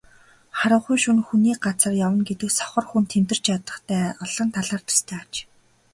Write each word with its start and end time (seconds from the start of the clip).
Харанхуй 0.59 0.97
шөнө 1.03 1.21
хүний 1.27 1.55
газар 1.65 1.93
явна 2.07 2.21
гэдэг 2.29 2.49
сохор 2.59 2.85
хүн 2.89 3.03
тэмтэрч 3.11 3.43
ядахтай 3.55 3.99
олон 4.23 4.47
талаар 4.55 4.81
төстэй 4.85 5.17
аж. 5.23 5.33